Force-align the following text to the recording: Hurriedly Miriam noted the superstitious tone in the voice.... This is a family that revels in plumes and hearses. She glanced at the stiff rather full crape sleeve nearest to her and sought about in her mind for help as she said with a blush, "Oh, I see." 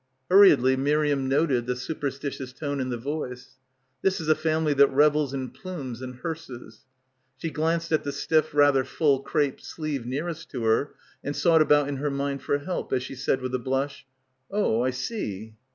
Hurriedly 0.31 0.75
Miriam 0.77 1.29
noted 1.29 1.67
the 1.67 1.75
superstitious 1.75 2.53
tone 2.53 2.79
in 2.79 2.89
the 2.89 2.97
voice.... 2.97 3.59
This 4.01 4.19
is 4.19 4.29
a 4.29 4.33
family 4.33 4.73
that 4.73 4.87
revels 4.87 5.31
in 5.31 5.51
plumes 5.51 6.01
and 6.01 6.15
hearses. 6.15 6.85
She 7.37 7.51
glanced 7.51 7.91
at 7.91 8.03
the 8.03 8.11
stiff 8.11 8.51
rather 8.55 8.83
full 8.83 9.19
crape 9.19 9.61
sleeve 9.61 10.07
nearest 10.07 10.49
to 10.49 10.63
her 10.63 10.95
and 11.23 11.35
sought 11.35 11.61
about 11.61 11.87
in 11.87 11.97
her 11.97 12.09
mind 12.09 12.41
for 12.41 12.57
help 12.57 12.91
as 12.91 13.03
she 13.03 13.13
said 13.13 13.41
with 13.41 13.53
a 13.53 13.59
blush, 13.59 14.07
"Oh, 14.49 14.81
I 14.81 14.89
see." 14.89 15.53